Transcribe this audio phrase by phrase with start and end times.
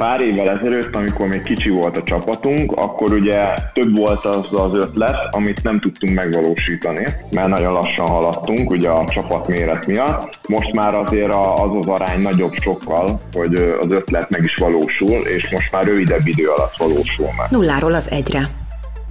[0.00, 4.74] Pár évvel ezelőtt, amikor még kicsi volt a csapatunk, akkor ugye több volt az az
[4.74, 10.38] ötlet, amit nem tudtunk megvalósítani, mert nagyon lassan haladtunk ugye a csapat méret miatt.
[10.48, 15.50] Most már azért az az arány nagyobb sokkal, hogy az ötlet meg is valósul, és
[15.50, 17.50] most már rövidebb idő alatt valósul meg.
[17.50, 18.48] Nulláról az egyre.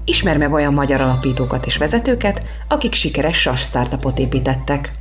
[0.05, 4.91] Ismer meg olyan magyar alapítókat és vezetőket, akik sikeres SAS startupot építettek.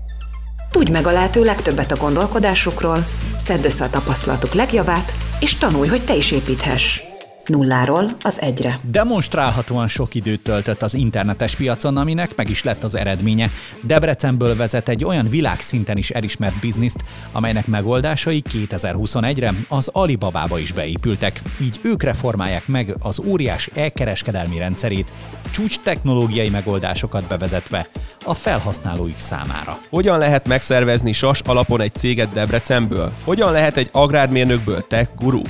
[0.71, 3.07] Tudj meg a lehető legtöbbet a gondolkodásukról,
[3.37, 7.08] szedd össze a tapasztalatuk legjavát, és tanulj, hogy te is építhess.
[7.49, 8.81] Nulláról az egyre.
[8.91, 13.51] Demonstrálhatóan sok időt töltött az internetes piacon, aminek meg is lett az eredménye.
[13.83, 21.43] Debrecenből vezet egy olyan világszinten is elismert bizniszt, amelynek megoldásai 2021-re az Alibabába is beépültek.
[21.61, 25.13] Így ők reformálják meg az óriás elkereskedelmi rendszerét,
[25.51, 27.87] csúcs technológiai megoldásokat bevezetve
[28.25, 29.79] a felhasználóik számára.
[29.91, 33.13] Hogyan lehet megszervezni SAS alapon egy céget Debrecenből?
[33.25, 35.41] Hogyan lehet egy agrármérnökből tech guru?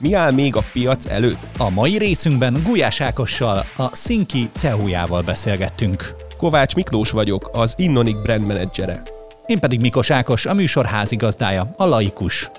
[0.00, 1.48] Mi áll még a piac előtt?
[1.58, 6.14] A mai részünkben Gulyás Ákossal, a Szinki ceo beszélgettünk.
[6.36, 9.02] Kovács Miklós vagyok, az Innonic brand menedzsere.
[9.46, 12.50] Én pedig Mikos Ákos, a műsor házigazdája, a laikus.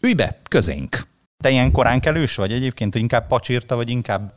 [0.00, 0.98] Ülj be, közénk!
[1.42, 4.32] Te ilyen korán kelős vagy egyébként, hogy inkább pacsírta, vagy inkább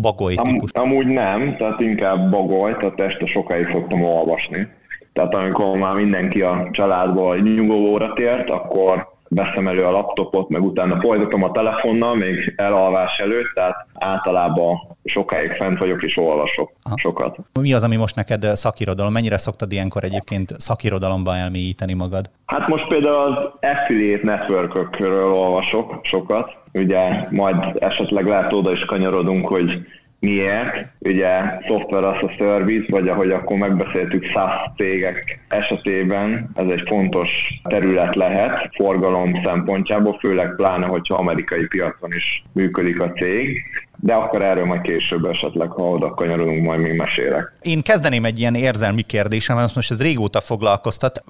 [0.00, 0.70] bagoly típus?
[0.72, 4.68] Am, amúgy nem, tehát inkább bagoly, tehát este sokáig szoktam olvasni.
[5.12, 11.00] Tehát amikor már mindenki a családból nyugovóra tért, akkor veszem elő a laptopot, meg utána
[11.00, 16.98] folytatom a telefonnal, még elalvás előtt, tehát általában sokáig fent vagyok és olvasok Aha.
[16.98, 17.36] sokat.
[17.60, 19.12] Mi az, ami most neked szakirodalom?
[19.12, 22.30] Mennyire szoktad ilyenkor egyébként szakirodalomban elmélyíteni magad?
[22.46, 24.96] Hát most például az affiliate network
[25.32, 29.86] olvasok sokat, ugye majd esetleg lehet oda is kanyarodunk, hogy
[30.22, 30.86] Miért?
[30.98, 37.28] Ugye software as a service, vagy ahogy akkor megbeszéltük SaaS cégek esetében ez egy fontos
[37.62, 43.62] terület lehet forgalom szempontjából, főleg pláne, hogyha amerikai piacon is működik a cég
[44.04, 47.52] de akkor erről majd később esetleg, ha oda kanyarodunk, majd még mesélek.
[47.60, 51.24] Én kezdeném egy ilyen érzelmi kérdésem, mert most ez régóta foglalkoztat,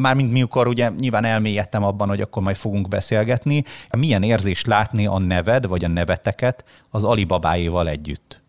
[0.00, 3.62] mármint mikor ugye nyilván elmélyedtem abban, hogy akkor majd fogunk beszélgetni.
[3.98, 8.40] Milyen érzést látni a neved, vagy a neveteket az Alibabáéval együtt?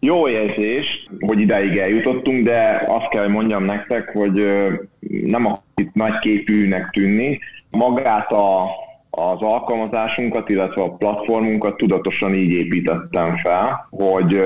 [0.00, 4.46] Jó érzés, hogy idáig eljutottunk, de azt kell, hogy mondjam nektek, hogy
[5.24, 7.38] nem akar itt nagy képűnek tűnni.
[7.70, 8.66] Magát a
[9.10, 14.42] az alkalmazásunkat, illetve a platformunkat tudatosan így építettem fel, hogy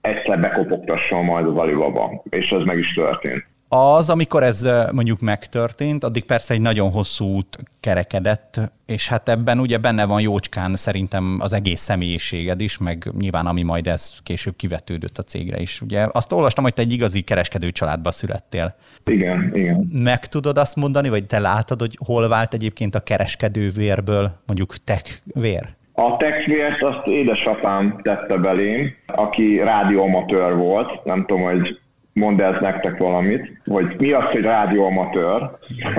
[0.00, 3.44] egyszer bekopogtasson majd az Alibaba, és ez meg is történt.
[3.76, 9.58] Az, amikor ez mondjuk megtörtént, addig persze egy nagyon hosszú út kerekedett, és hát ebben
[9.58, 14.56] ugye benne van jócskán szerintem az egész személyiséged is, meg nyilván ami majd ez később
[14.56, 15.80] kivetődött a cégre is.
[15.80, 18.76] Ugye azt olvastam, hogy te egy igazi kereskedő családba születtél.
[19.04, 19.88] Igen, igen.
[19.92, 24.76] Meg tudod azt mondani, vagy te látod, hogy hol vált egyébként a kereskedő vérből mondjuk
[24.84, 25.68] tech vér?
[25.92, 31.78] A techvért azt édesapám tette belém, aki rádióamatőr volt, nem tudom, hogy
[32.14, 35.50] mond ez nektek valamit, hogy mi az, hogy rádióamatőr.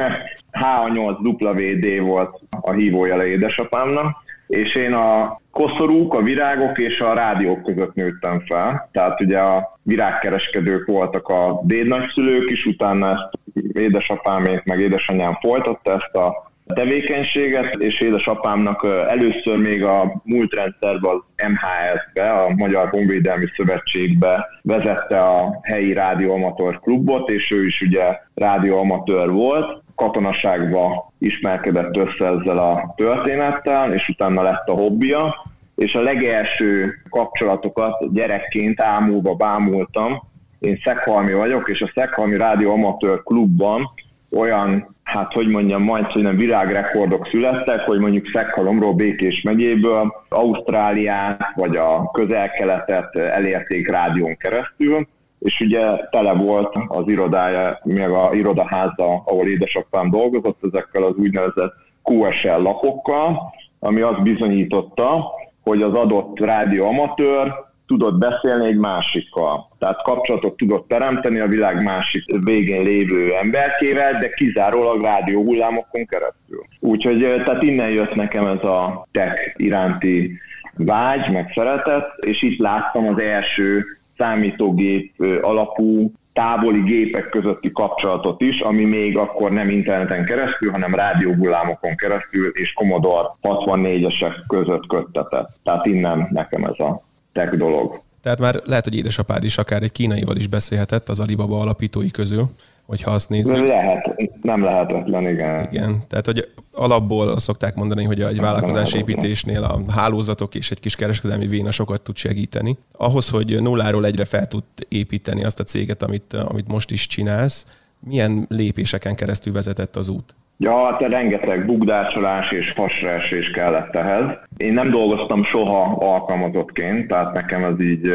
[0.62, 7.94] H8WD volt a hívójele édesapámnak, és én a koszorúk, a virágok és a rádiók között
[7.94, 8.90] nőttem fel.
[8.92, 13.30] Tehát ugye a virágkereskedők voltak a dédnagyszülők is, utána ezt
[13.74, 21.48] édesapámék meg édesanyám folytatta ezt a tevékenységet, és édesapámnak először még a múlt rendszerben az
[21.48, 29.31] MHS-be, a Magyar Honvédelmi Szövetségbe vezette a helyi rádióamatőr klubot, és ő is ugye rádióamatőr
[29.31, 35.36] volt, katonaságba ismerkedett össze ezzel a történettel, és utána lett a hobbija,
[35.76, 40.24] és a legelső kapcsolatokat gyerekként ámulva bámultam.
[40.59, 43.90] Én Szekhalmi vagyok, és a Szekhalmi Rádió Amatőr Klubban
[44.32, 51.76] olyan, hát hogy mondjam, majd, nem világrekordok születtek, hogy mondjuk Szekhalomról, Békés megyéből Ausztráliát vagy
[51.76, 55.08] a közel-keletet elérték rádión keresztül,
[55.40, 61.74] és ugye tele volt az irodája, meg a irodaháza, ahol édesapám dolgozott, ezekkel az úgynevezett
[62.04, 65.32] QSL lapokkal, ami azt bizonyította,
[65.64, 67.53] hogy az adott rádió amatőr
[67.87, 69.70] tudott beszélni egy másikkal.
[69.79, 76.66] Tehát kapcsolatot tudott teremteni a világ másik végén lévő emberkével, de kizárólag rádió hullámokon keresztül.
[76.79, 80.40] Úgyhogy tehát innen jött nekem ez a tech iránti
[80.78, 83.84] vágy, meg szeretet, és itt láttam az első
[84.17, 91.96] számítógép alapú távoli gépek közötti kapcsolatot is, ami még akkor nem interneten keresztül, hanem rádióhullámokon
[91.96, 95.49] keresztül és Commodore 64-esek között köttetett.
[95.64, 97.02] Tehát innen nekem ez a
[97.35, 98.02] tech dolog.
[98.22, 102.49] Tehát már lehet, hogy édesapád is akár egy kínaival is beszélhetett az Alibaba alapítói közül.
[102.85, 103.67] hogyha azt nézzük.
[103.67, 104.11] Lehet,
[104.41, 105.67] nem lehetetlen, igen.
[105.72, 110.96] Igen, tehát hogy alapból szokták mondani, hogy egy vállalkozás építésnél a hálózatok és egy kis
[110.96, 112.78] kereskedelmi véna sokat tud segíteni.
[112.91, 117.66] Ahhoz, hogy nulláról egyre fel tud építeni azt a céget, amit, amit most is csinálsz,
[117.99, 120.35] milyen lépéseken keresztül vezetett az út?
[120.57, 124.23] Ja, hát rengeteg bugdácsolás és hasraesés kellett ehhez.
[124.57, 128.11] Én nem dolgoztam soha alkalmazottként, tehát nekem ez így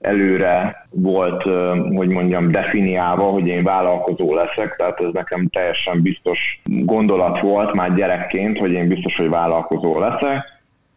[0.00, 1.42] előre volt,
[1.96, 7.94] hogy mondjam, definiálva, hogy én vállalkozó leszek, tehát ez nekem teljesen biztos gondolat volt már
[7.94, 10.44] gyerekként, hogy én biztos, hogy vállalkozó leszek.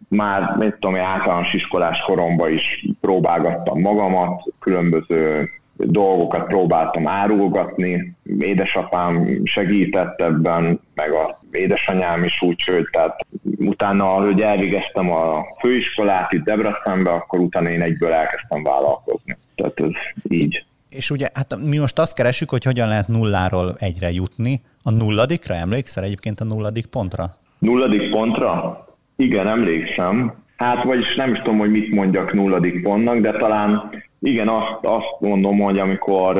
[0.08, 10.22] Már, mit tudom, általános iskolás koromban is próbálgattam magamat, különböző dolgokat próbáltam árulgatni, édesapám segített
[10.22, 13.26] ebben, meg a édesanyám is úgy, hogy tehát
[13.58, 19.38] utána, hogy elvégeztem a főiskolát itt Debrecenbe, akkor utána én egyből elkezdtem vállalkozni.
[19.56, 19.92] Tehát ez
[20.30, 20.66] így.
[20.90, 24.62] És ugye, hát mi most azt keresünk, hogy hogyan lehet nulláról egyre jutni.
[24.84, 27.26] A nulladikra emlékszel egyébként a nulladik pontra?
[27.60, 28.86] Nulladik pontra?
[29.16, 30.34] Igen, emlékszem.
[30.58, 33.90] Hát vagyis nem is tudom, hogy mit mondjak nulladik pontnak, de talán
[34.24, 36.38] igen, azt, azt mondom, hogy amikor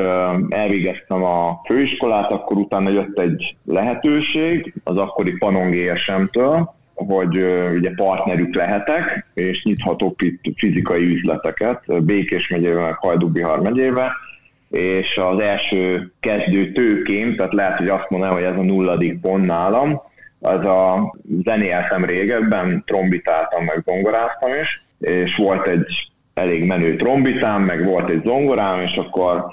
[0.48, 7.36] elvégeztem a főiskolát, akkor utána jött egy lehetőség az akkori Panon GSM-től, hogy
[7.74, 14.12] ugye partnerük lehetek, és nyithatok itt fizikai üzleteket Békés megyébe, meg Hajdú-Bihar megyébe,
[14.70, 19.46] és az első kezdő tőkém, tehát lehet, hogy azt mondanám, hogy ez a nulladik pont
[19.46, 20.02] nálam,
[20.40, 21.14] az a
[21.44, 28.22] zenéltem régebben, trombitáltam, meg zongoráztam is, és volt egy elég menő trombitám, meg volt egy
[28.24, 29.44] zongorám, és akkor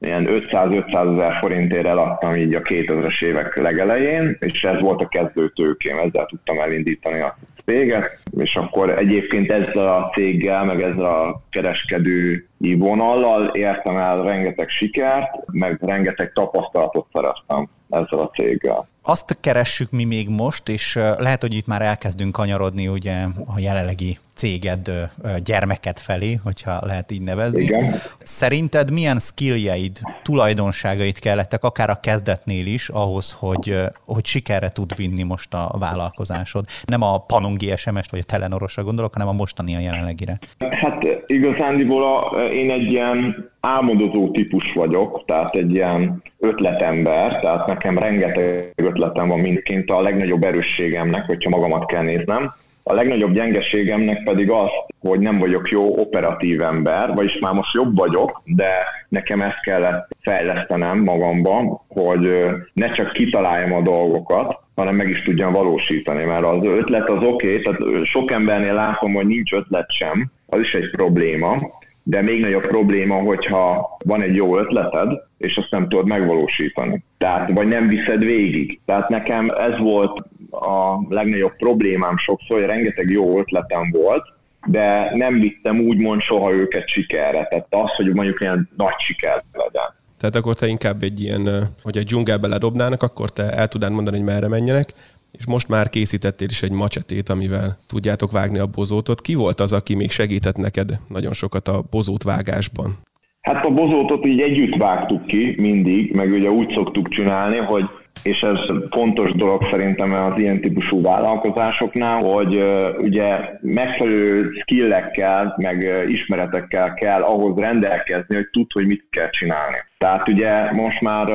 [0.00, 5.48] ilyen 500-500 ezer forintért eladtam így a 2000-es évek legelején, és ez volt a kezdő
[5.48, 11.42] tőkém, ezzel tudtam elindítani a céget, és akkor egyébként ezzel a céggel, meg ezzel a
[11.50, 18.88] kereskedői vonallal értem el rengeteg sikert, meg rengeteg tapasztalatot szereztem ezzel a céggel.
[19.02, 24.18] Azt keressük mi még most, és lehet, hogy itt már elkezdünk kanyarodni ugye a jelenlegi
[24.34, 25.10] céged
[25.44, 27.62] gyermeked felé, hogyha lehet így nevezni.
[27.62, 27.94] Igen.
[28.22, 35.22] Szerinted milyen skilljeid, tulajdonságait kellettek, akár a kezdetnél is, ahhoz, hogy, hogy sikerre tud vinni
[35.22, 36.64] most a vállalkozásod?
[36.84, 40.38] Nem a Panongi SMS-t vagy a Telenorosra gondolok, hanem a mostani a jelenlegire.
[40.70, 47.98] Hát igazándiból a, én egy ilyen álmodozó típus vagyok, tehát egy ilyen ötletember, tehát nekem
[47.98, 52.52] rengeteg ötletem van mindként a legnagyobb erősségemnek, hogyha magamat kell néznem.
[52.82, 54.68] A legnagyobb gyengeségemnek pedig az,
[55.00, 58.70] hogy nem vagyok jó operatív ember, vagyis már most jobb vagyok, de
[59.08, 65.52] nekem ezt kellett fejlesztenem magamba, hogy ne csak kitaláljam a dolgokat, hanem meg is tudjam
[65.52, 70.30] valósítani, mert az ötlet az oké, okay, tehát sok embernél látom, hogy nincs ötlet sem,
[70.46, 71.56] az is egy probléma,
[72.02, 77.04] de még nagyobb probléma, hogyha van egy jó ötleted, és azt nem tudod megvalósítani.
[77.18, 78.80] Tehát, vagy nem viszed végig.
[78.84, 80.18] Tehát nekem ez volt
[80.50, 84.22] a legnagyobb problémám sokszor, hogy rengeteg jó ötletem volt,
[84.66, 87.46] de nem vittem úgymond soha őket sikerre.
[87.46, 89.98] Tehát az, hogy mondjuk ilyen nagy siker legyen.
[90.18, 94.16] Tehát akkor te inkább egy ilyen, hogy egy dzsungelbe ledobnának, akkor te el tudnád mondani,
[94.16, 94.94] hogy merre menjenek,
[95.32, 99.20] és most már készítettél is egy macsetét, amivel tudjátok vágni a bozótot.
[99.20, 102.98] Ki volt az, aki még segített neked nagyon sokat a bozót vágásban?
[103.40, 107.84] Hát a bozótot így együtt vágtuk ki mindig, meg ugye úgy szoktuk csinálni, hogy
[108.22, 108.58] és ez
[108.90, 112.62] fontos dolog szerintem az ilyen típusú vállalkozásoknál, hogy
[112.98, 119.76] ugye megfelelő skillekkel, meg ismeretekkel kell ahhoz rendelkezni, hogy tud, hogy mit kell csinálni.
[119.98, 121.28] Tehát ugye most már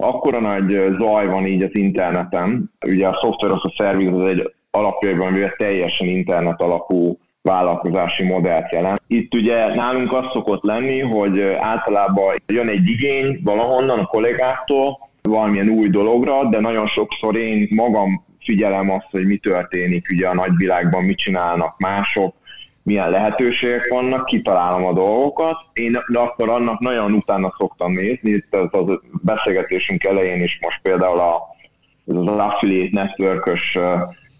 [0.00, 4.52] akkora nagy zaj van így az interneten, ugye a Software as a Service az egy
[4.70, 9.02] alapjaiban véve teljesen internet alapú vállalkozási modellt jelent.
[9.06, 15.68] Itt ugye nálunk az szokott lenni, hogy általában jön egy igény valahonnan a kollégáktól, valamilyen
[15.68, 21.04] új dologra, de nagyon sokszor én magam figyelem azt, hogy mi történik ugye a nagyvilágban,
[21.04, 22.34] mit csinálnak mások,
[22.82, 25.56] milyen lehetőségek vannak, kitalálom a dolgokat.
[25.72, 30.80] Én de akkor annak nagyon utána szoktam nézni, itt az, az beszélgetésünk elején is most
[30.82, 31.40] például a,
[32.06, 33.50] az affiliate network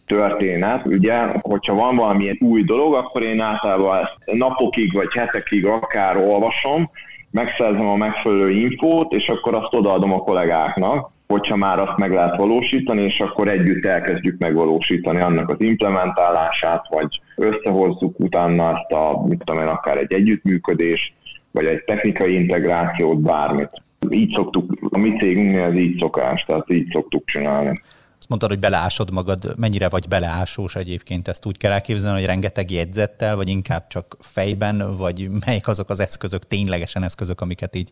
[0.07, 6.17] történet, ugye, hogyha van valamilyen új dolog, akkor én általában ezt napokig vagy hetekig akár
[6.17, 6.91] olvasom,
[7.31, 12.37] megszerzem a megfelelő infót, és akkor azt odaadom a kollégáknak, hogyha már azt meg lehet
[12.37, 19.43] valósítani, és akkor együtt elkezdjük megvalósítani annak az implementálását, vagy összehozzuk utána ezt a, mit
[19.45, 21.15] tudom én, akár egy együttműködés,
[21.51, 23.71] vagy egy technikai integrációt, bármit.
[24.11, 27.81] Így szoktuk, a mi cégünknél ez így szokás, tehát így szoktuk csinálni.
[28.19, 32.71] Azt mondtad, hogy beleásod magad, mennyire vagy beleásós egyébként, ezt úgy kell elképzelni, hogy rengeteg
[32.71, 37.91] jegyzettel, vagy inkább csak fejben, vagy melyik azok az eszközök, ténylegesen eszközök, amiket így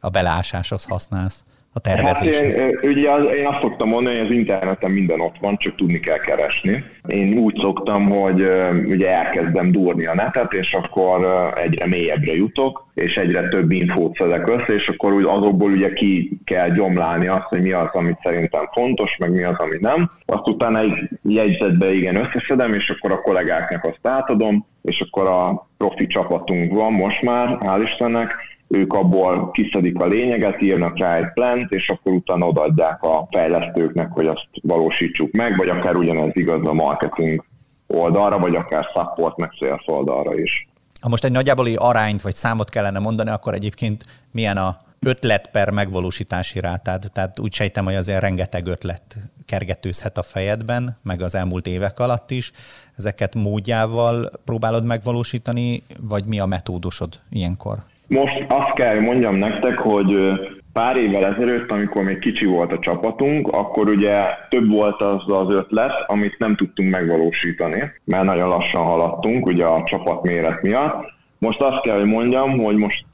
[0.00, 1.44] a beleásáshoz használsz?
[1.78, 2.58] A tervezéshez?
[2.58, 6.00] Hát én, ugye én azt szoktam mondani, hogy az interneten minden ott van, csak tudni
[6.00, 6.84] kell keresni.
[7.06, 8.48] Én úgy szoktam, hogy
[8.86, 14.48] ugye elkezdem durni a netet, és akkor egyre mélyebbre jutok, és egyre több infót szedek
[14.48, 18.68] össze, és akkor úgy azokból ugye ki kell gyomlálni azt, hogy mi az, amit szerintem
[18.72, 20.10] fontos, meg mi az, ami nem.
[20.26, 25.68] Azt utána egy jegyzetbe igen összeszedem, és akkor a kollégáknak azt átadom, és akkor a
[25.76, 28.34] profi csapatunk van most már, hál' Istennek,
[28.68, 34.10] ők abból kiszedik a lényeget, írnak rá egy plant, és akkor utána odaadják a fejlesztőknek,
[34.12, 37.44] hogy azt valósítsuk meg, vagy akár ugyanez igaz a marketing
[37.86, 40.68] oldalra, vagy akár support meg sales oldalra is.
[41.00, 45.70] Ha most egy nagyjából arányt vagy számot kellene mondani, akkor egyébként milyen a ötlet per
[45.70, 47.04] megvalósítási rátád?
[47.12, 52.30] Tehát úgy sejtem, hogy azért rengeteg ötlet kergetőzhet a fejedben, meg az elmúlt évek alatt
[52.30, 52.52] is.
[52.96, 57.78] Ezeket módjával próbálod megvalósítani, vagy mi a metódusod ilyenkor?
[58.08, 60.32] Most azt kell, mondjam nektek, hogy
[60.72, 65.54] pár évvel ezelőtt, amikor még kicsi volt a csapatunk, akkor ugye több volt az az
[65.54, 71.12] ötlet, amit nem tudtunk megvalósítani, mert nagyon lassan haladtunk ugye a csapat méret miatt.
[71.38, 73.04] Most azt kell, hogy mondjam, hogy most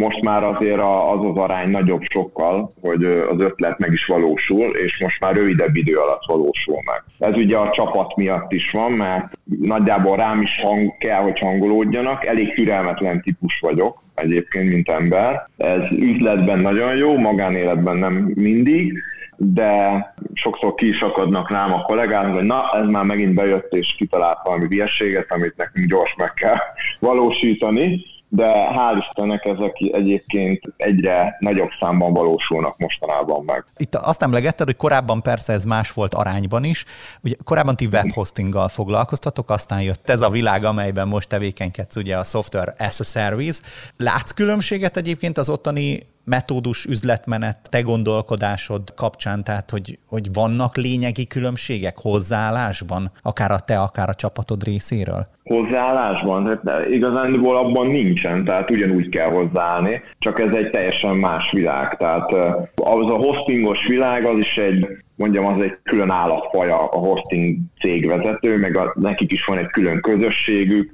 [0.00, 5.00] most már azért az az arány nagyobb sokkal, hogy az ötlet meg is valósul, és
[5.00, 7.30] most már rövidebb idő alatt valósul meg.
[7.30, 12.26] Ez ugye a csapat miatt is van, mert nagyjából rám is hang, kell, hogy hangolódjanak.
[12.26, 15.48] Elég türelmetlen típus vagyok egyébként, mint ember.
[15.56, 19.02] Ez üzletben nagyon jó, magánéletben nem mindig,
[19.36, 23.94] de sokszor ki is akadnak rám a kollégák, hogy na, ez már megint bejött és
[23.96, 26.56] kitalált valami hülyeséget, amit nekünk gyors meg kell
[26.98, 33.64] valósítani de hál' Istennek ezek egyébként egyre nagyobb számban valósulnak mostanában meg.
[33.76, 36.84] Itt azt emlegetted, hogy korábban persze ez más volt arányban is.
[37.22, 42.24] Ugye korábban ti webhostinggal foglalkoztatok, aztán jött ez a világ, amelyben most tevékenykedsz, ugye a
[42.24, 43.62] Software as a Service.
[43.96, 51.26] Látsz különbséget egyébként az ottani metódus, üzletmenet, te gondolkodásod kapcsán, tehát hogy, hogy vannak lényegi
[51.26, 55.26] különbségek hozzáállásban, akár a te, akár a csapatod részéről?
[55.44, 56.44] Hozzáállásban?
[56.44, 61.96] Tehát igazándiból abban nincsen, tehát ugyanúgy kell hozzáállni, csak ez egy teljesen más világ.
[61.96, 62.32] Tehát
[62.74, 64.86] az a hostingos világ az is egy
[65.20, 70.00] mondjam, az egy külön állatfaj a hosting cégvezető, meg a, nekik is van egy külön
[70.00, 70.90] közösségük,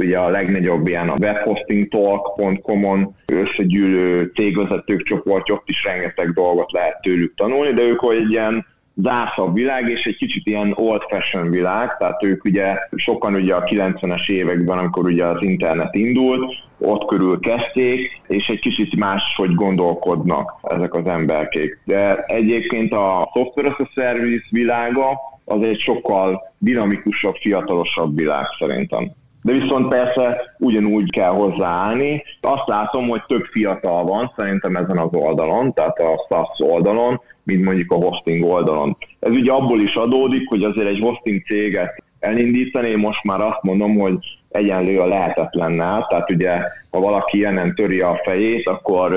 [0.00, 7.34] ugye a legnagyobb ilyen a webhostingtalk.com-on összegyűlő cégvezetők csoportja, ott is rengeteg dolgot lehet tőlük
[7.34, 12.24] tanulni, de ők egy ilyen zársabb világ, és egy kicsit ilyen old fashion világ, tehát
[12.24, 18.20] ők ugye sokan ugye a 90-es években, amikor ugye az internet indult, ott körül kezdték,
[18.26, 21.78] és egy kicsit máshogy gondolkodnak ezek az emberkék.
[21.84, 29.10] De egyébként a software as a service világa az egy sokkal dinamikusabb, fiatalosabb világ szerintem.
[29.42, 32.22] De viszont persze ugyanúgy kell hozzáállni.
[32.40, 37.64] Azt látom, hogy több fiatal van szerintem ezen az oldalon, tehát a SaaS oldalon, mint
[37.64, 38.96] mondjuk a hosting oldalon.
[39.20, 43.98] Ez ugye abból is adódik, hogy azért egy hosting céget elindítani, most már azt mondom,
[43.98, 44.18] hogy
[44.50, 49.12] egyenlő a lehetetlennel, tehát ugye ha valaki ilyenen töri a fejét, akkor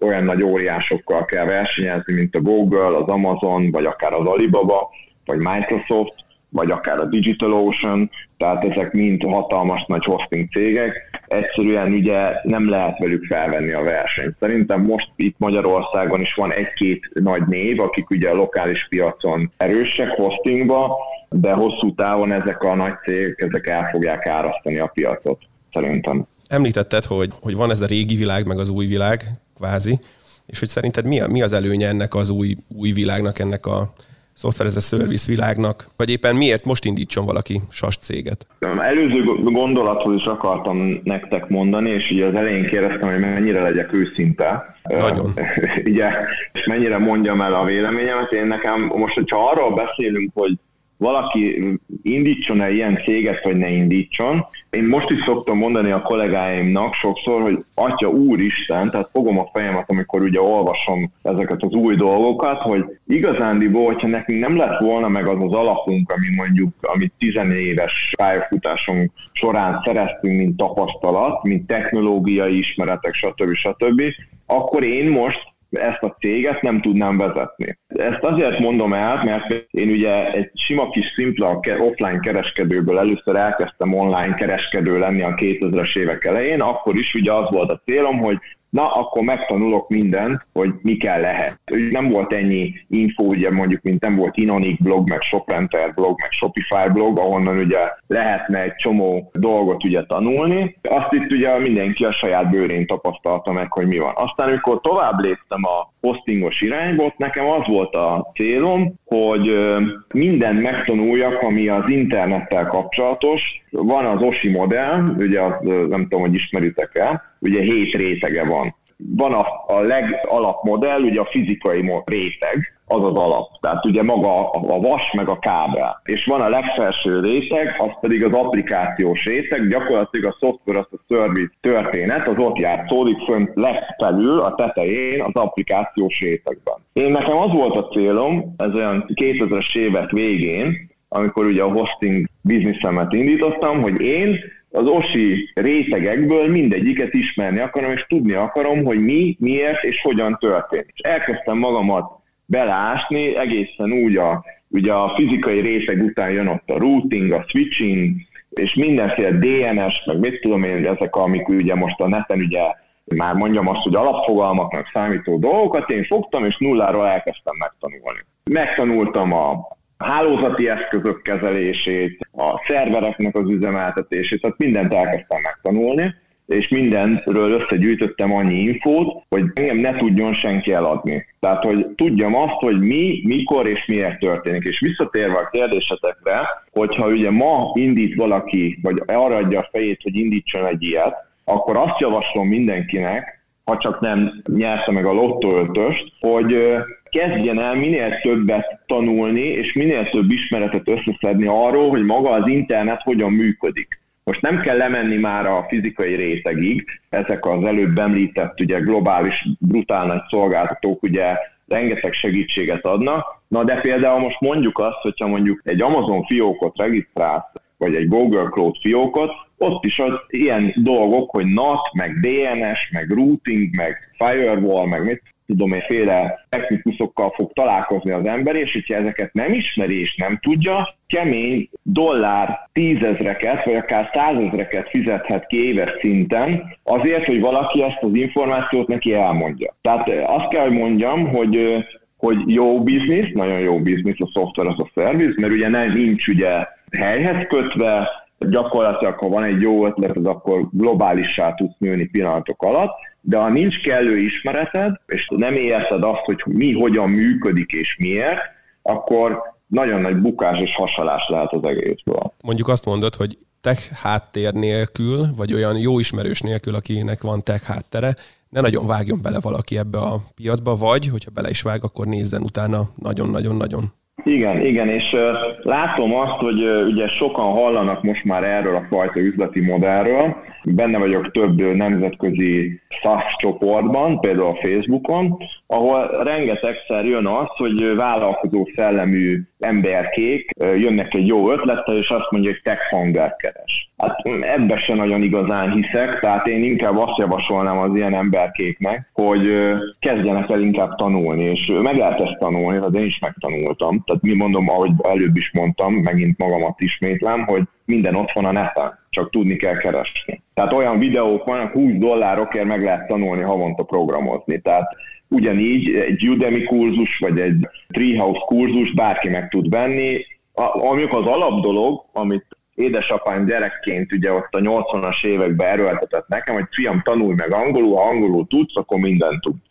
[0.00, 4.90] olyan nagy óriásokkal kell versenyezni, mint a Google, az Amazon, vagy akár az Alibaba,
[5.24, 6.14] vagy Microsoft,
[6.50, 12.98] vagy akár a DigitalOcean, tehát ezek mind hatalmas nagy hosting cégek, egyszerűen ugye nem lehet
[12.98, 14.36] velük felvenni a versenyt.
[14.40, 20.08] Szerintem most itt Magyarországon is van egy-két nagy név, akik ugye a lokális piacon erősek
[20.08, 20.96] hostingba,
[21.28, 25.38] de hosszú távon ezek a nagy cégek, ezek el fogják árasztani a piacot,
[25.72, 26.26] szerintem.
[26.48, 29.22] Említetted, hogy, hogy van ez a régi világ, meg az új világ,
[29.56, 30.00] kvázi,
[30.46, 33.92] és hogy szerinted mi, a, mi az előnye ennek az új, új világnak, ennek a
[34.40, 38.46] software as a service világnak, vagy éppen miért most indítson valaki SAS céget?
[38.78, 44.76] Előző gondolathoz is akartam nektek mondani, és ugye az elején kérdeztem, hogy mennyire legyek őszinte.
[44.82, 45.32] Nagyon.
[45.90, 46.10] ugye,
[46.52, 48.32] és mennyire mondjam el a véleményemet.
[48.32, 50.58] Én nekem most, hogyha arról beszélünk, hogy
[51.00, 54.46] valaki indítson-e ilyen céget, vagy ne indítson.
[54.70, 59.90] Én most is szoktam mondani a kollégáimnak sokszor, hogy Atya Úristen, tehát fogom a fejemet,
[59.90, 65.26] amikor ugye olvasom ezeket az új dolgokat, hogy igazándiból, hogyha nekünk nem lett volna meg
[65.26, 73.14] az az alapunk, ami mondjuk, amit tizenéves pályafutásunk során szereztünk, mint tapasztalat, mint technológiai ismeretek,
[73.14, 73.54] stb.
[73.54, 74.02] stb.,
[74.46, 77.78] akkor én most ezt a céget nem tudnám vezetni.
[77.86, 83.94] Ezt azért mondom el, mert én ugye egy sima kis szimpla offline kereskedőből először elkezdtem
[83.94, 88.38] online kereskedő lenni a 2000-es évek elején, akkor is ugye az volt a célom, hogy
[88.70, 91.60] na akkor megtanulok mindent, hogy mi kell lehet.
[91.90, 96.30] Nem volt ennyi info, ugye mondjuk, mint nem volt Inonic blog, meg Shoprenter blog, meg
[96.30, 100.76] Shopify blog, ahonnan ugye lehetne egy csomó dolgot ugye tanulni.
[100.82, 104.12] Azt itt ugye mindenki a saját bőrén tapasztalta meg, hogy mi van.
[104.14, 109.76] Aztán, amikor tovább léptem a hostingos irányba, ott nekem az volt a célom, hogy
[110.14, 113.62] mindent megtanuljak, ami az internettel kapcsolatos.
[113.70, 118.74] Van az OSI modell, ugye az, nem tudom, hogy ismeritek-e, ugye hét rétege van.
[119.16, 123.48] Van a, a legalapmodell, ugye a fizikai réteg, az az alap.
[123.60, 126.00] Tehát ugye maga a vas, meg a kábel.
[126.04, 131.14] És van a legfelső réteg, az pedig az applikációs réteg, gyakorlatilag a szoftver, az a
[131.14, 136.74] service történet, az ott játszódik fönt legfelül a tetején az applikációs rétegben.
[136.92, 142.26] Én nekem az volt a célom, ez olyan 2000-es évek végén, amikor ugye a hosting
[142.40, 144.38] bizniszemet indítottam, hogy én
[144.70, 150.90] az OSI rétegekből mindegyiket ismerni akarom, és tudni akarom, hogy mi, miért és hogyan történik.
[150.94, 152.10] És elkezdtem magamat
[152.46, 158.16] beleásni, egészen úgy a, ugye a fizikai részeg után jön ott a routing, a switching,
[158.50, 162.60] és mindenféle DNS, meg mit tudom én, ezek, amik ugye most a neten ugye
[163.04, 168.18] már mondjam azt, hogy alapfogalmaknak számító dolgokat, én fogtam, és nulláról elkezdtem megtanulni.
[168.50, 176.14] Megtanultam a hálózati eszközök kezelését, a szervereknek az üzemeltetését, tehát mindent elkezdtem megtanulni,
[176.46, 181.26] és mindenről összegyűjtöttem annyi infót, hogy engem ne tudjon senki eladni.
[181.40, 184.64] Tehát, hogy tudjam azt, hogy mi, mikor és miért történik.
[184.64, 190.16] És visszatérve a kérdésetekre, hogyha ugye ma indít valaki, vagy arra adja a fejét, hogy
[190.16, 191.14] indítson egy ilyet,
[191.44, 196.76] akkor azt javaslom mindenkinek, ha csak nem nyerte meg a lottóöltöst, hogy
[197.10, 203.02] kezdjen el minél többet tanulni, és minél több ismeretet összeszedni arról, hogy maga az internet
[203.02, 204.00] hogyan működik.
[204.24, 210.06] Most nem kell lemenni már a fizikai rétegig, ezek az előbb említett ugye globális brutál
[210.06, 211.36] nagy szolgáltatók ugye
[211.66, 217.52] rengeteg segítséget adnak, na de például most mondjuk azt, hogyha mondjuk egy Amazon fiókot regisztrálsz,
[217.76, 223.10] vagy egy Google Cloud fiókot, ott is az ilyen dolgok, hogy NAT, meg DNS, meg
[223.10, 228.94] routing, meg firewall, meg mit tudom én, féle technikusokkal fog találkozni az ember, és hogyha
[228.94, 235.90] ezeket nem ismeri és nem tudja, kemény dollár tízezreket, vagy akár százezreket fizethet ki éves
[236.00, 239.74] szinten azért, hogy valaki ezt az információt neki elmondja.
[239.82, 241.84] Tehát azt kell, hogy mondjam, hogy
[242.20, 246.26] hogy jó biznisz, nagyon jó biznisz a szoftver az a szerviz, mert ugye nem, nincs
[246.26, 246.66] ugye
[246.98, 248.08] helyhez kötve,
[248.38, 253.48] gyakorlatilag ha van egy jó ötlet, az akkor globálissá tudsz nőni pillanatok alatt, de ha
[253.48, 258.40] nincs kellő ismereted, és nem érted azt, hogy mi hogyan működik és miért,
[258.82, 262.32] akkor nagyon nagy bukás és hasalás lehet az egészből.
[262.42, 267.64] Mondjuk azt mondod, hogy tech háttér nélkül, vagy olyan jó ismerős nélkül, akinek van tech
[267.64, 268.14] háttere,
[268.48, 272.42] ne nagyon vágjon bele valaki ebbe a piacba, vagy, hogyha bele is vág, akkor nézzen
[272.42, 273.92] utána nagyon-nagyon-nagyon.
[274.24, 275.16] Igen, igen, és
[275.62, 280.36] látom azt, hogy ugye sokan hallanak most már erről a fajta üzleti modellről.
[280.64, 288.68] Benne vagyok több nemzetközi SaaS csoportban, például a Facebookon, ahol rengetegszer jön az, hogy vállalkozó
[288.76, 293.90] szellemű emberkék jönnek egy jó ötlettel, és azt mondja, hogy tech founder keres.
[293.96, 299.50] Hát ebbe se nagyon igazán hiszek, tehát én inkább azt javasolnám az ilyen emberkéknek, hogy
[299.98, 304.02] kezdjenek el inkább tanulni, és meg lehet ezt tanulni, tehát én is megtanultam.
[304.10, 308.52] Tehát mi mondom, ahogy előbb is mondtam, megint magamat ismétlem, hogy minden ott van a
[308.52, 310.42] neten, csak tudni kell keresni.
[310.54, 314.60] Tehát olyan videók vannak, 20 dollárokért meg lehet tanulni havonta programozni.
[314.60, 314.96] Tehát
[315.28, 320.24] ugyanígy egy Udemy kurzus, vagy egy Treehouse kurzus bárki meg tud venni.
[320.72, 326.66] Amik az alap dolog, amit édesapám gyerekként ugye ott a 80-as években erőltetett nekem, hogy
[326.70, 329.69] fiam, tanulj meg angolul, ha angolul tudsz, akkor mindent tudsz.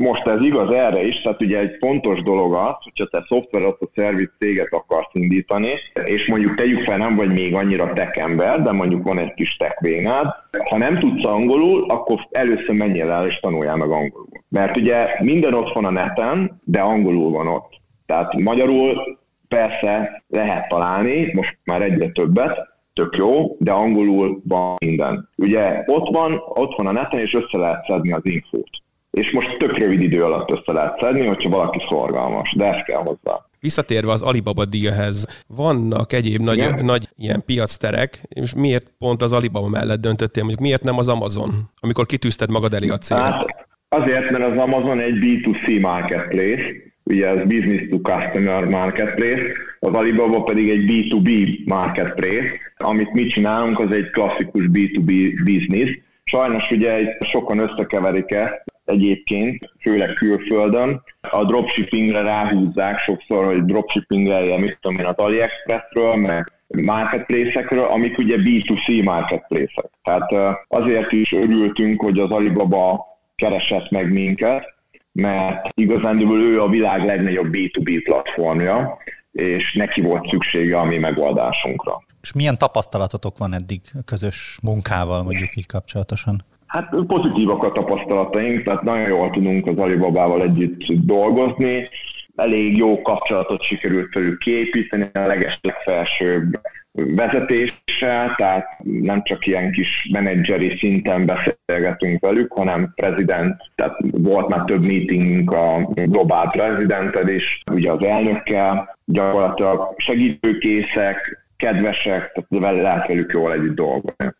[0.00, 3.78] Most ez igaz erre is, tehát ugye egy fontos dolog az, hogyha te szoftver a
[3.94, 5.72] szerviz céget akarsz indítani,
[6.04, 9.56] és mondjuk tegyük fel, nem vagy még annyira tech ember, de mondjuk van egy kis
[9.56, 10.26] tech vénád,
[10.68, 14.28] ha nem tudsz angolul, akkor először menjél el és tanuljál meg angolul.
[14.48, 17.80] Mert ugye minden ott van a neten, de angolul van ott.
[18.06, 22.58] Tehát magyarul persze lehet találni, most már egyre többet,
[22.92, 25.28] tök jó, de angolul van minden.
[25.36, 28.70] Ugye ott van, ott van a neten, és össze lehet szedni az infót
[29.10, 33.00] és most tök rövid idő alatt össze lehet szedni, hogyha valaki szorgalmas, de ez kell
[33.00, 33.48] hozzá.
[33.60, 39.68] Visszatérve az Alibaba díjhez, vannak egyéb nagy, nagy ilyen piacterek, és miért pont az Alibaba
[39.68, 43.20] mellett döntöttél, mondjuk miért nem az Amazon, amikor kitűzted magad elé a célt?
[43.20, 46.62] Hát azért, mert az Amazon egy B2C marketplace,
[47.04, 49.42] ugye ez business to customer marketplace,
[49.78, 55.98] az Alibaba pedig egy B2B marketplace, amit mi csinálunk, az egy klasszikus B2B business,
[56.30, 61.02] Sajnos ugye sokan összekeverik ezt, egyébként, főleg külföldön.
[61.20, 68.36] A dropshippingre ráhúzzák sokszor, hogy dropshippingelje, mit tudom én, az AliExpressről, meg marketplace-ekről, amik ugye
[68.38, 69.90] B2C marketplace-ek.
[70.02, 74.74] Tehát azért is örültünk, hogy az Alibaba keresett meg minket,
[75.12, 78.98] mert igazán ő a világ legnagyobb B2B platformja,
[79.32, 82.02] és neki volt szüksége a mi megoldásunkra.
[82.22, 86.44] És milyen tapasztalatotok van eddig közös munkával, mondjuk így kapcsolatosan?
[86.70, 91.88] Hát pozitívak a tapasztalataink, tehát nagyon jól tudunk az Alibabával együtt dolgozni,
[92.36, 96.60] elég jó kapcsolatot sikerült velük kiépíteni a leges legfelsőbb
[96.92, 104.64] vezetéssel, tehát nem csak ilyen kis menedzseri szinten beszélgetünk velük, hanem prezident, tehát volt már
[104.64, 113.32] több meetingünk a globál prezidented is, ugye az elnökkel, gyakorlatilag segítőkészek, kedvesek, tehát lehet velük
[113.32, 114.34] jól együtt dolgozni.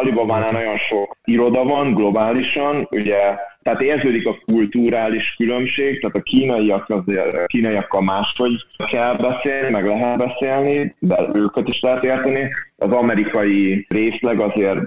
[0.00, 3.18] Alibabánál nagyon sok iroda van globálisan, ugye
[3.62, 9.86] tehát érződik a kulturális különbség, tehát a kínaiak azért a kínaiakkal máshogy kell beszélni, meg
[9.86, 12.48] lehet beszélni, de őket is lehet érteni.
[12.76, 14.78] Az amerikai részleg azért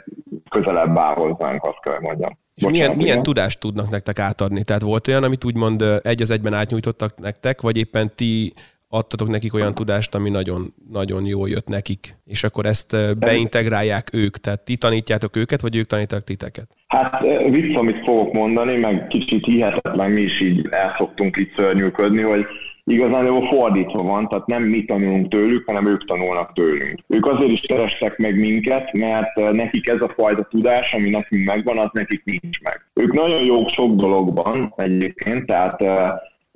[0.49, 2.38] közelebb áll hozzánk, azt kell mondjam.
[2.56, 4.63] És milyen, milyen tudást tudnak nektek átadni?
[4.63, 8.54] Tehát volt olyan, amit úgymond egy az egyben átnyújtottak nektek, vagy éppen ti
[8.89, 14.38] adtatok nekik olyan tudást, ami nagyon, nagyon jól jött nekik, és akkor ezt beintegrálják ők,
[14.38, 16.67] tehát ti tanítjátok őket, vagy ők tanítanak titeket?
[16.88, 22.21] Hát vicc, amit fogok mondani, meg kicsit hihetetlen, mi is így el szoktunk itt szörnyűködni,
[22.21, 22.45] hogy
[22.84, 26.99] igazán fordítva van, tehát nem mi tanulunk tőlük, hanem ők tanulnak tőlünk.
[27.08, 31.78] Ők azért is kerestek meg minket, mert nekik ez a fajta tudás, ami nekünk megvan,
[31.78, 32.86] az nekik nincs meg.
[32.93, 35.84] Ők nagyon jók sok dologban egyébként, tehát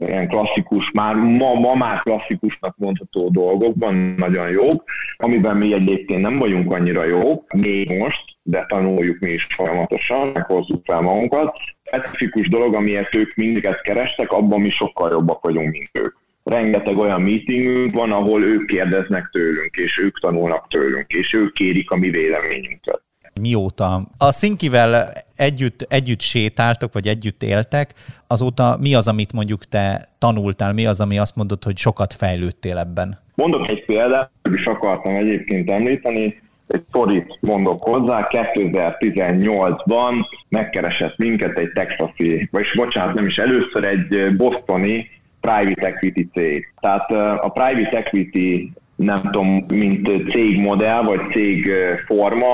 [0.08, 4.84] ilyen klasszikus, már ma, ma már klasszikusnak mondható dolgokban nagyon jók,
[5.18, 10.86] amiben mi egyébként nem vagyunk annyira jók, még most, de tanuljuk mi is folyamatosan, meghozzuk
[10.86, 11.56] fel magunkat.
[11.84, 16.16] Specifikus dolog, amiért ők mindiket kerestek, abban mi sokkal jobbak vagyunk, mint ők.
[16.44, 21.92] Rengeteg olyan meetingünk van, ahol ők kérdeznek tőlünk, és ők tanulnak tőlünk, és ők kérik
[21.92, 23.03] a mi véleményünket
[23.42, 27.94] mióta a Szinkivel együtt, együtt sétáltok, vagy együtt éltek,
[28.28, 32.78] azóta mi az, amit mondjuk te tanultál, mi az, ami azt mondod, hogy sokat fejlődtél
[32.78, 33.20] ebben?
[33.36, 40.14] Mondok egy példát, is akartam egyébként említeni, egy sztorit mondok hozzá, 2018-ban
[40.50, 45.10] megkeresett minket egy texasi, vagy bocsánat, nem is először egy bostoni
[45.42, 46.74] private equity cég.
[46.80, 48.72] Tehát a private equity
[49.04, 52.48] nem tudom, mint cégmodell, vagy cégforma,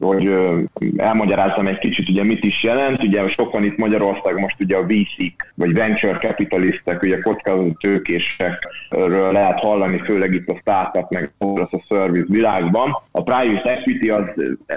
[0.00, 0.34] hogy
[0.96, 3.02] elmagyarázzam egy kicsit, ugye mit is jelent.
[3.02, 9.58] Ugye sokan itt Magyarország most ugye a vc vagy venture capitalistek, ugye kockázatú tőkésekről lehet
[9.58, 12.96] hallani, főleg itt a startup, meg a service világban.
[13.10, 14.24] A private equity az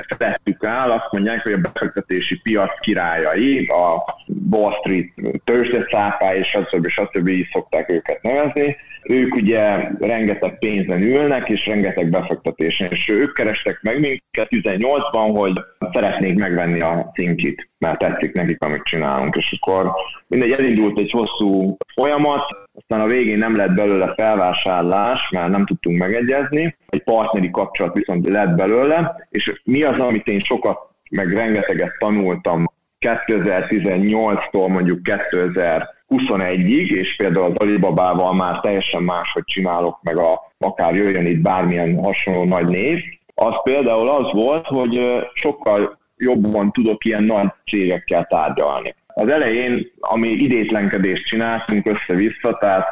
[0.08, 4.16] fedettük el, azt mondják, hogy a befektetési piac királyai, a
[4.52, 5.14] Wall Street
[5.44, 6.88] tőzsdecápá, és stb.
[6.88, 7.28] stb.
[7.28, 8.76] is szokták őket nevezni
[9.10, 15.54] ők ugye rengeteg pénzen ülnek, és rengeteg befektetésen, és ők kerestek meg minket 18-ban, hogy
[15.92, 19.92] szeretnék megvenni a cinkit, mert tetszik nekik, amit csinálunk, és akkor
[20.28, 22.44] mindegy, elindult egy hosszú folyamat,
[22.74, 28.28] aztán a végén nem lett belőle felvásárlás, mert nem tudtunk megegyezni, egy partneri kapcsolat viszont
[28.28, 30.78] lett belőle, és mi az, amit én sokat,
[31.10, 32.66] meg rengeteget tanultam
[33.06, 40.96] 2018-tól mondjuk 2000 21-ig, és például az Alibabával már teljesen máshogy csinálok, meg a, akár
[40.96, 43.00] jöjjön itt bármilyen hasonló nagy név,
[43.36, 48.96] az például az volt, hogy sokkal jobban tudok ilyen nagy cégekkel tárgyalni.
[49.08, 52.88] Az elején, ami idétlenkedést csináltunk össze-vissza, tehát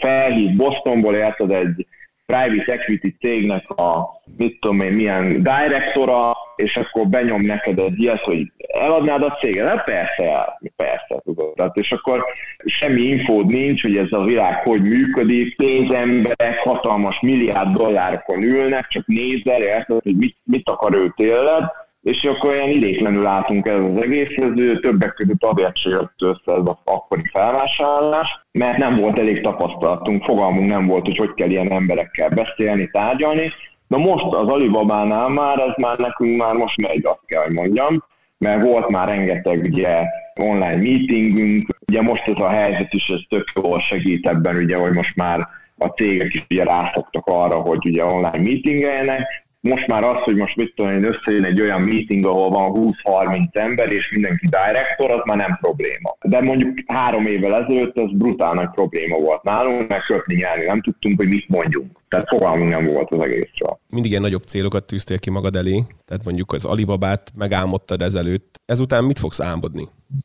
[0.00, 1.86] felhív Bostonból, érted egy
[2.26, 8.20] private equity cégnek a, mit tudom én, milyen direktora, és akkor benyom neked egy ilyet,
[8.20, 9.66] hogy eladnád a céget?
[9.66, 11.54] Hát persze, persze, tudod.
[11.54, 12.24] Tehát, és akkor
[12.64, 19.06] semmi infód nincs, hogy ez a világ hogy működik, pénzemberek hatalmas milliárd dollárokon ülnek, csak
[19.06, 21.64] nézel, érted, hogy mit, mit akar ő tőled,
[22.06, 26.62] és akkor olyan idétlenül álltunk el az egészhez, többek között azért se jött össze ez
[26.64, 31.70] az akkori felvásárlás, mert nem volt elég tapasztalatunk, fogalmunk nem volt, hogy hogy kell ilyen
[31.70, 33.52] emberekkel beszélni, tárgyalni.
[33.86, 38.04] Na most az Alibabánál már, ez már nekünk már most megy, azt kell, hogy mondjam,
[38.38, 40.02] mert volt már rengeteg ugye
[40.40, 44.92] online meetingünk, ugye most ez a helyzet is, ez tök jól segít ebben, ugye, hogy
[44.92, 50.18] most már a cégek is ugye rászoktak arra, hogy ugye online meetingeljenek, most már az,
[50.22, 54.46] hogy most mit tudom én, összejön egy olyan meeting, ahol van 20-30 ember, és mindenki
[54.46, 56.16] director, az már nem probléma.
[56.22, 60.80] De mondjuk három évvel ezelőtt ez brutál nagy probléma volt nálunk, mert kötni nyelni nem
[60.80, 61.98] tudtunk, hogy mit mondjunk.
[62.08, 63.78] Tehát fogalmunk nem volt az egészről.
[63.90, 68.60] Mindig ilyen nagyobb célokat tűztél ki magad elé, tehát mondjuk az Alibabát megálmodtad ezelőtt.
[68.66, 69.84] Ezután mit fogsz álmodni?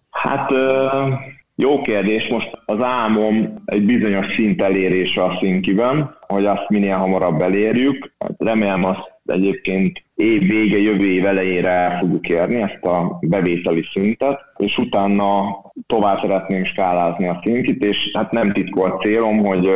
[0.10, 0.52] Hát
[1.56, 7.42] jó kérdés, most az álmom egy bizonyos szint elérése a szinkiben, hogy azt minél hamarabb
[7.42, 8.14] elérjük.
[8.38, 14.40] Remélem azt egyébként év vége, jövő év elejére el fogjuk érni ezt a bevételi szintet,
[14.58, 19.70] és utána tovább szeretnénk skálázni a szintit, és hát nem titkolt célom, hogy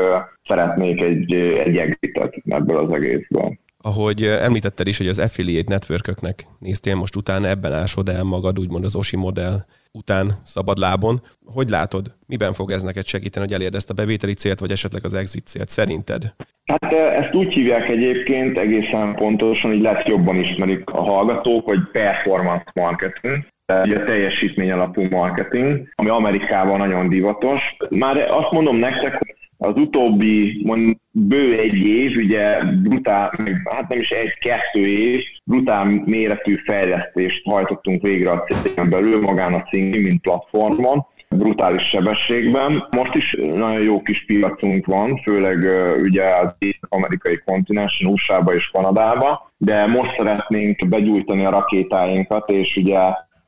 [0.48, 1.34] szeretnék egy,
[1.66, 3.58] egy exitet ebből az egészből.
[3.86, 8.84] Ahogy említetted is, hogy az affiliate networköknek néztél most utána, ebben ásod el magad, úgymond
[8.84, 9.58] az OSI modell
[9.92, 11.22] után szabadlábon.
[11.46, 15.06] Hogy látod, miben fog ez neked segíteni, hogy elérd ezt a bevételi célt, vagy esetleg
[15.06, 16.36] az exit célt szerinted?
[16.66, 22.72] Hát ezt úgy hívják egyébként egészen pontosan, hogy lesz jobban ismerik a hallgatók, hogy performance
[22.74, 23.46] marketing,
[23.84, 27.76] ugye teljesítmény alapú marketing, ami Amerikában nagyon divatos.
[27.90, 33.32] Már azt mondom nektek, hogy az utóbbi mond, bő egy év, ugye brutál,
[33.66, 39.64] hát nem is egy-kettő év, brutál méretű fejlesztést hajtottunk végre a cégen belül, magán a
[39.64, 42.88] cég, mint platformon, brutális sebességben.
[42.96, 45.58] Most is nagyon jó kis piacunk van, főleg
[46.02, 46.56] ugye az
[46.90, 53.00] amerikai kontinensen, USA-ba és Kanadába, de most szeretnénk begyújtani a rakétáinkat, és ugye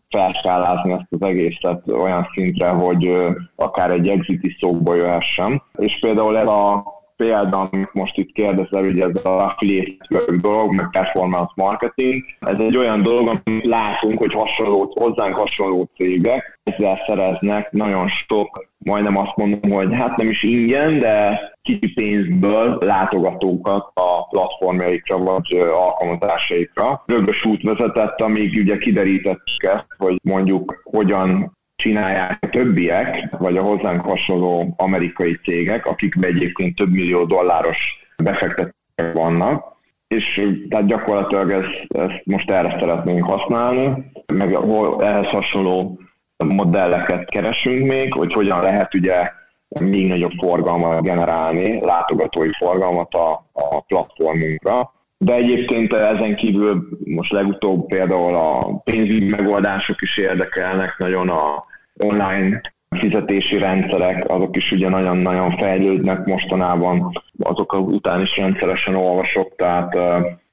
[0.10, 3.15] felskálázni ezt az egészet olyan szintre, hogy
[3.56, 5.63] akár egy exit is szóba jöhessen.
[5.78, 6.84] És például ez a
[7.18, 10.06] példa, amit most itt kérdezel, hogy ez a affiliate
[10.42, 16.60] dolog, meg performance marketing, ez egy olyan dolog, amit látunk, hogy hasonló, hozzánk hasonló cégek
[16.64, 22.78] ezzel szereznek nagyon sok, majdnem azt mondom, hogy hát nem is ingyen, de kicsi pénzből
[22.82, 27.04] látogatókat a platformjaikra vagy alkalmazásaikra.
[27.06, 33.62] Rögös út vezetett, amíg ugye kiderítettük ezt, hogy mondjuk hogyan csinálják a többiek, vagy a
[33.62, 37.78] hozzánk hasonló amerikai cégek, akik egyébként több millió dolláros
[38.24, 39.76] befektetők vannak,
[40.08, 44.58] és tehát gyakorlatilag ezt, ezt most erre szeretnénk használni, meg
[45.00, 46.00] ehhez hasonló
[46.46, 49.32] modelleket keresünk még, hogy hogyan lehet ugye
[49.80, 54.94] még nagyobb forgalmat generálni, látogatói forgalmat a, a platformunkra.
[55.18, 61.66] De egyébként ezen kívül most legutóbb például a pénzügyi megoldások is érdekelnek, nagyon a
[61.98, 69.96] online fizetési rendszerek, azok is ugye nagyon-nagyon fejlődnek mostanában, azok után is rendszeresen olvasok, tehát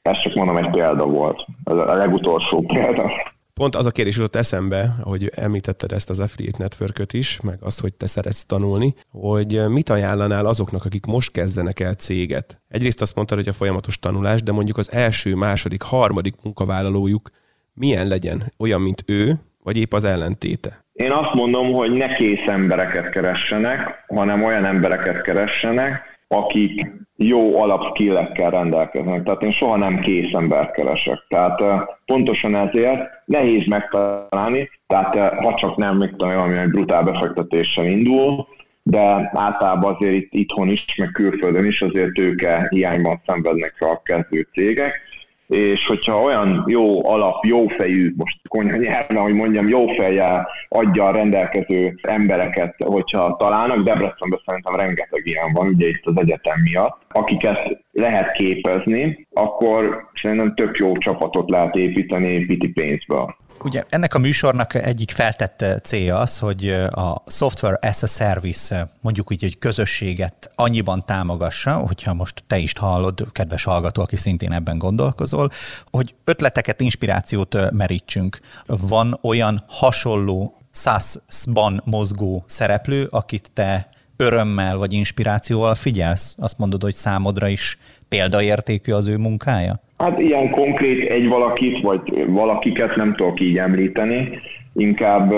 [0.02, 3.10] ez csak mondom egy példa volt, ez a legutolsó példa.
[3.60, 7.80] Pont az a kérdés jutott eszembe, hogy említetted ezt az affiliate network is, meg azt,
[7.80, 12.62] hogy te szeretsz tanulni, hogy mit ajánlanál azoknak, akik most kezdenek el céget?
[12.68, 17.30] Egyrészt azt mondtad, hogy a folyamatos tanulás, de mondjuk az első, második, harmadik munkavállalójuk
[17.74, 18.42] milyen legyen?
[18.58, 20.84] Olyan, mint ő, vagy épp az ellentéte?
[20.92, 28.50] Én azt mondom, hogy ne kész embereket keressenek, hanem olyan embereket keressenek, akik jó alapskillekkel
[28.50, 29.22] rendelkeznek.
[29.22, 31.24] Tehát én soha nem kész ember keresek.
[31.28, 31.62] Tehát
[32.06, 38.46] pontosan ezért nehéz megtalálni, tehát ha csak nem, mit tudom, valami egy brutál befektetéssel indul,
[38.82, 44.48] de általában azért itt itthon is, meg külföldön is azért tőke hiányban szenvednek a kezdő
[44.52, 45.00] cégek,
[45.48, 51.06] és hogyha olyan jó alap, jó fejű, most konyha nyelven, hogy mondjam, jó fejjel adja
[51.06, 56.98] a rendelkező embereket, hogyha találnak, Debrecenben szerintem rengeteg ilyen van, ugye itt az egyetem miatt,
[57.08, 63.36] akiket lehet képezni, akkor szerintem több jó csapatot lehet építeni építi pénzből.
[63.64, 69.30] Ugye ennek a műsornak egyik feltett célja az, hogy a software as a service, mondjuk
[69.30, 74.78] úgy egy közösséget annyiban támogassa, hogyha most te is hallod, kedves hallgató, aki szintén ebben
[74.78, 75.50] gondolkozol,
[75.90, 78.40] hogy ötleteket, inspirációt merítsünk.
[78.66, 86.36] Van olyan hasonló SaaS-ban mozgó szereplő, akit te örömmel vagy inspirációval figyelsz?
[86.40, 89.72] Azt mondod, hogy számodra is példaértékű az ő munkája?
[89.98, 94.38] Hát ilyen konkrét egy valakit, vagy valakiket nem tudok így említeni.
[94.74, 95.32] Inkább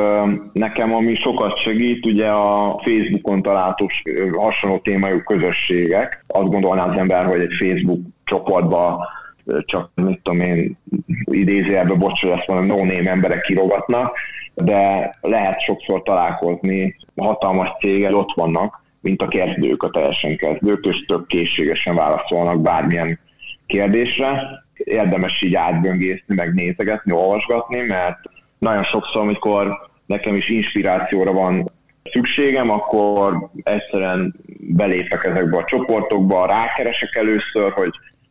[0.52, 3.90] nekem, ami sokat segít, ugye a Facebookon található
[4.36, 6.24] hasonló témájú közösségek.
[6.26, 9.08] Azt gondolná az ember, hogy egy Facebook csoportba
[9.64, 10.78] csak, mit tudom én,
[11.24, 14.18] idézőjelbe, bocs, hogy ezt mondom, no-name emberek kirogatnak,
[14.64, 21.04] de lehet sokszor találkozni hatalmas cégek, ott vannak, mint a kezdők, a teljesen kezdők, és
[21.04, 23.18] tök készségesen válaszolnak bármilyen
[23.66, 24.42] kérdésre.
[24.74, 28.18] Érdemes így átböngészni, meg nézegetni, olvasgatni, mert
[28.58, 31.70] nagyon sokszor, amikor nekem is inspirációra van
[32.10, 37.90] szükségem, akkor egyszerűen belépek ezekbe a csoportokba, rákeresek először, hogy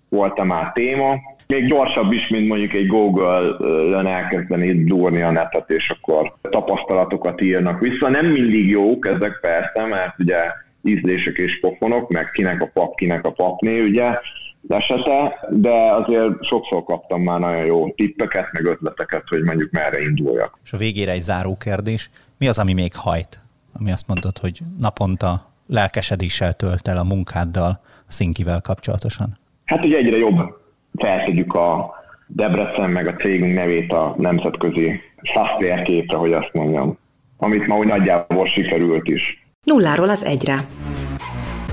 [0.09, 1.15] volt-e már téma,
[1.47, 7.79] még gyorsabb is, mint mondjuk egy Google-ön elkezdeni durni a netet, és akkor tapasztalatokat írnak
[7.79, 8.09] vissza.
[8.09, 10.37] Nem mindig jók ezek persze, mert ugye
[10.83, 14.19] ízlések és pofonok, meg kinek a pap, kinek a papné, ugye,
[14.67, 20.59] esete, de azért sokszor kaptam már nagyon jó tippeket, meg ötleteket, hogy mondjuk merre induljak.
[20.63, 22.09] És a végére egy záró kérdés.
[22.37, 23.39] Mi az, ami még hajt?
[23.79, 29.33] Ami azt mondod, hogy naponta lelkesedéssel tölt el a munkáddal a szinkivel kapcsolatosan?
[29.65, 30.63] Hát ugye egyre jobb
[30.97, 31.93] feltegyük a
[32.27, 36.97] Debrecen meg a cégünk nevét a nemzetközi software hogy azt mondjam,
[37.37, 39.45] amit ma úgy nagyjából sikerült is.
[39.63, 40.65] Nulláról az egyre.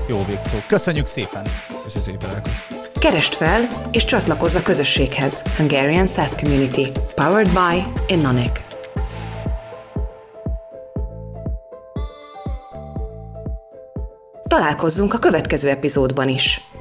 [0.09, 0.57] Jó végszó.
[0.67, 1.41] Köszönjük szépen!
[1.83, 2.41] Köszönjük szépen,
[2.99, 5.57] Keresd fel és csatlakozz a közösséghez.
[5.57, 6.87] Hungarian SaaS Community.
[7.15, 7.83] Powered by
[8.13, 8.59] Innonic.
[14.47, 16.72] Találkozzunk a következő epizódban is.